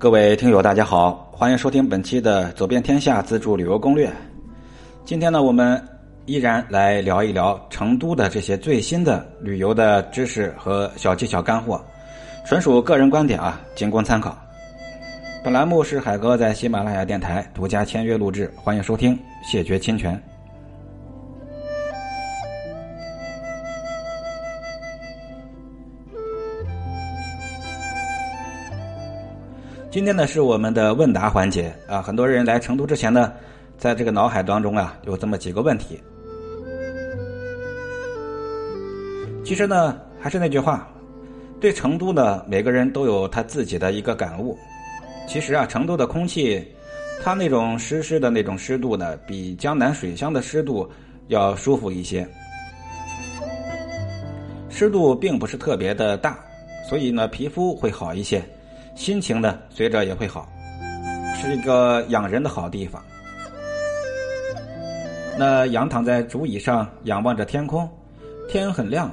[0.00, 4.06] 各位听友，大家好，欢迎收听本期的《走遍天下自助旅游攻略》。
[5.04, 5.82] 今天呢，我们
[6.24, 11.84] 依然来聊一聊成都的这些最新的旅游的知识和小技巧干货，
[12.46, 14.38] 纯属个人观点啊，仅供参考。
[15.42, 20.16] 本栏目是海哥在喜马拉雅电台独家签约录制，欢迎收听，谢绝侵权。
[29.90, 33.32] 今天呢是我们的问答环节啊，很多人来成都之前呢，
[33.78, 35.98] 在这个脑海当中啊有这么几个问题。
[39.42, 40.86] 其实呢还是那句话，
[41.58, 44.58] 对成都呢每个人都有他自己的一个感悟。
[45.26, 46.62] 其实啊，成都的空气，
[47.22, 50.86] 它那种湿湿的那种湿度呢，比江南水乡的湿度
[51.28, 52.28] 要舒服一些。
[54.68, 56.38] 湿度并不是特别的大，
[56.86, 58.44] 所以呢皮肤会好一些。
[58.98, 60.50] 心情呢，随着也会好，
[61.36, 63.00] 是一个养人的好地方。
[65.38, 67.88] 那仰躺在竹椅上，仰望着天空，
[68.48, 69.08] 天很亮，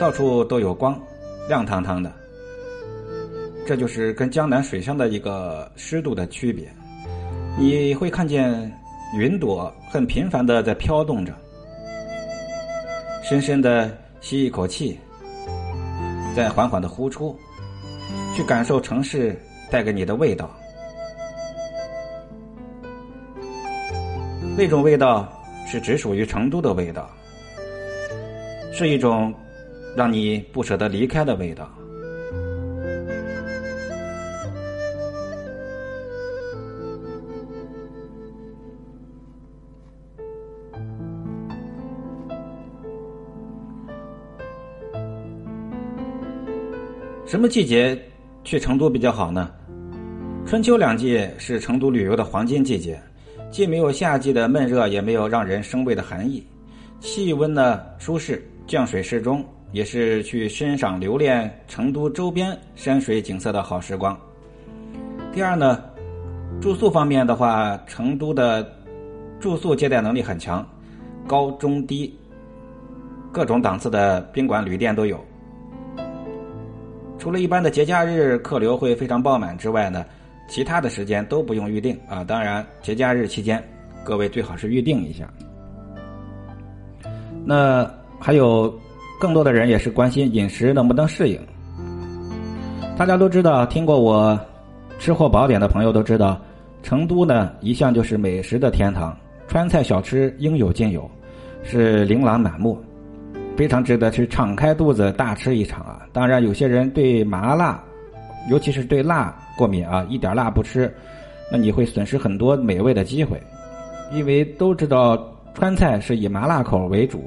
[0.00, 1.00] 到处都有光，
[1.48, 2.12] 亮堂堂的。
[3.64, 6.68] 这就是跟江南水乡的一个湿度的区别。
[7.56, 8.70] 你会看见
[9.14, 11.32] 云朵很频繁的在飘动着，
[13.22, 14.98] 深深的吸一口气，
[16.34, 17.38] 再缓缓的呼出。
[18.40, 19.38] 去感受城市
[19.70, 20.50] 带给你的味道，
[24.56, 25.30] 那种味道
[25.66, 27.06] 是只属于成都的味道，
[28.72, 29.34] 是一种
[29.94, 31.70] 让你不舍得离开的味道。
[47.26, 47.96] 什么季节？
[48.44, 49.50] 去成都比较好呢。
[50.46, 53.00] 春秋两季是成都旅游的黄金季节，
[53.50, 56.44] 既没有夏季的闷热，也没有让人生畏的寒意，
[56.98, 64.18] 气温呢舒适，降水适中，也是去欣赏留恋成都周边山水景色的好时光。
[65.32, 65.80] 第二呢，
[66.60, 68.66] 住宿方面的话，成都的
[69.38, 70.66] 住宿接待能力很强，
[71.26, 72.12] 高中低，
[73.30, 75.22] 各种档次的宾馆旅店都有。
[77.20, 80.06] 除了一般的节假日客流会非常爆满之外呢，
[80.48, 82.24] 其他的时间都不用预定啊。
[82.24, 83.62] 当然，节假日期间，
[84.02, 85.28] 各位最好是预定一下。
[87.44, 87.88] 那
[88.18, 88.74] 还有
[89.20, 91.38] 更多的人也是关心饮食能不能适应。
[92.96, 94.38] 大家都知道，听过我
[94.98, 96.40] 吃货宝典的朋友都知道，
[96.82, 99.14] 成都呢一向就是美食的天堂，
[99.46, 101.08] 川菜小吃应有尽有，
[101.62, 102.82] 是琳琅满目。
[103.56, 106.00] 非常值得去敞开肚子大吃一场啊！
[106.12, 107.78] 当然，有些人对麻辣，
[108.48, 110.90] 尤其是对辣过敏啊，一点辣不吃，
[111.52, 113.38] 那你会损失很多美味的机会。
[114.12, 117.22] 因为都知道川菜是以麻辣口为主，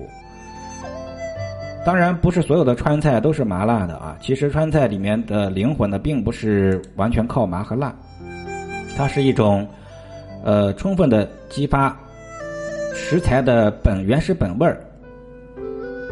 [1.86, 4.18] 当然不是所有的川菜都是麻辣的啊。
[4.20, 7.94] 其实川菜里面的灵魂呢，并不是完全靠麻和辣，
[8.98, 9.68] 它是一种
[10.44, 11.96] 呃充分的激发
[12.94, 14.78] 食材的本原始本味儿。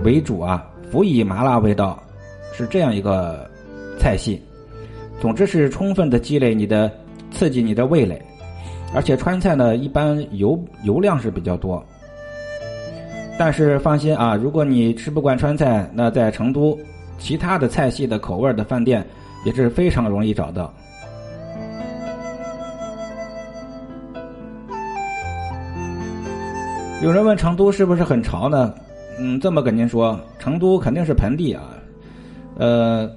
[0.03, 2.01] 为主啊，辅以麻辣味道，
[2.53, 3.49] 是这样一个
[3.99, 4.41] 菜系。
[5.19, 6.91] 总之是充分的积累你的
[7.31, 8.19] 刺激你的味蕾，
[8.93, 11.83] 而且川菜呢一般油油量是比较多。
[13.37, 16.77] 但是放心啊，如果你吃不惯川菜，那在成都
[17.17, 19.05] 其他的菜系的口味的饭店
[19.45, 20.73] 也是非常容易找到。
[27.01, 28.73] 有人问成都是不是很潮呢？
[29.19, 31.63] 嗯，这么跟您说，成都肯定是盆地啊，
[32.57, 33.09] 呃，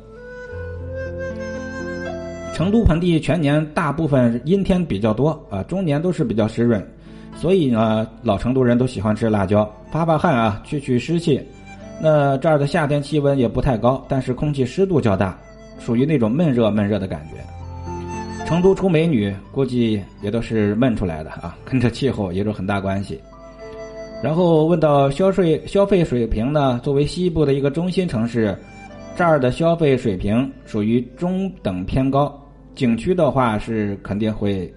[2.52, 6.84] 成都盆地全年大部分阴天比较多啊，中年都是比较湿润，
[7.36, 11.40] 所以呢，老成都人都喜欢吃辣椒，发发汗啊，去去湿气。
[12.02, 15.38] 那这儿的夏天气温也不太高，但是空气湿度较大，
[15.78, 17.36] 属于那种闷热闷热的感觉。
[18.44, 23.18] 成都出美女，估计也都是闷出来的啊，跟这气候也有很大关系。
[24.24, 26.80] 然后问到消费消费水平呢？
[26.82, 28.56] 作为西部的一个中心城市，
[29.14, 32.34] 这儿的消费水平属于中等偏高。
[32.74, 34.72] 景区的话是肯定会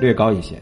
[0.00, 0.56] 略高一些。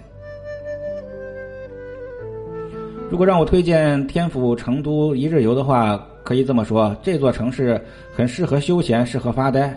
[3.10, 7.82] 如果让我推荐天府成都一日游的话，可以这么说：这座城市
[8.14, 9.74] 很适合休闲，适合发呆。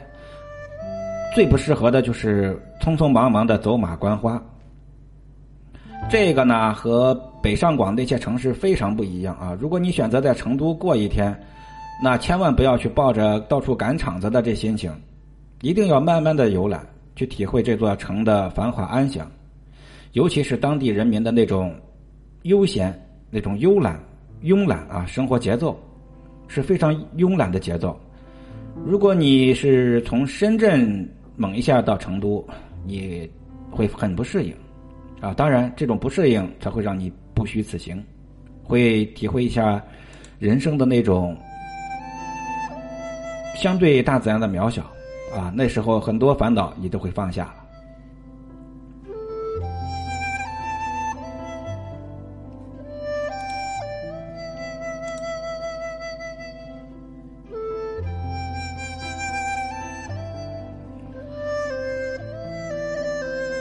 [1.34, 4.38] 最不适合的就是匆匆忙忙的走马观花。
[6.10, 7.14] 这个呢和
[7.48, 9.58] 北上广那些城市非常不一样啊！
[9.58, 11.34] 如果你选择在成都过一天，
[12.04, 14.94] 那千万不要去抱着到处赶场子的这心情，
[15.62, 16.86] 一定要慢慢的游览，
[17.16, 19.32] 去体会这座城的繁华安详，
[20.12, 21.74] 尤其是当地人民的那种
[22.42, 22.94] 悠闲、
[23.30, 23.98] 那种慵懒、
[24.44, 25.80] 慵懒啊，生活节奏
[26.50, 27.98] 是非常慵懒的节奏。
[28.86, 32.46] 如果你是从深圳猛一下到成都，
[32.86, 33.26] 你
[33.72, 34.54] 会很不适应
[35.22, 35.34] 啊。
[35.34, 38.04] 当然，这种不适应才会让你不虚此行，
[38.63, 39.80] 会体会一下
[40.39, 41.38] 人生的那种
[43.56, 44.81] 相对大自然的渺小
[45.31, 45.54] 啊。
[45.56, 47.67] 那时候很多烦恼你都会放下了。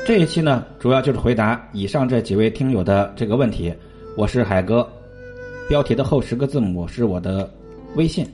[0.07, 3.75] 这一期呢，主要就是回答以上这几位听友的这个问题。
[4.17, 4.89] 我是海哥，
[5.69, 7.53] 标题的后十个字母是我的
[7.97, 8.25] 微信。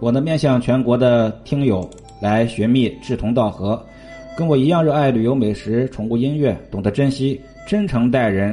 [0.00, 1.88] 我呢，面向全国的听友
[2.20, 3.80] 来寻觅志同道合、
[4.36, 8.52] 跟我一样热爱旅游、美食、宠物、音乐、懂得珍惜、真诚待人、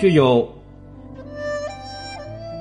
[0.00, 0.48] 具有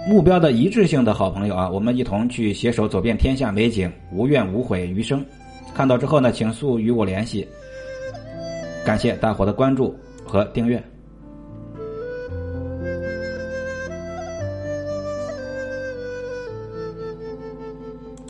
[0.05, 1.69] 目标的一致性的好朋友啊！
[1.69, 5.25] 我们一同去携手走遍天下美景，无怨无悔余生。
[5.77, 7.47] 看到之后呢，请速与我联系。
[8.83, 9.95] 感谢大伙的关注
[10.25, 10.83] 和订阅。